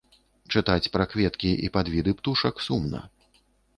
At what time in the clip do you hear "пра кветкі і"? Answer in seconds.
0.95-1.71